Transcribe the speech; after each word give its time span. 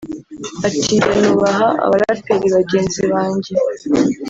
Ati” 0.67 0.77
Njye 1.03 1.17
nubaha 1.21 1.67
abaraperi 1.85 2.47
bagenzi 2.55 3.01
banjye 3.11 3.53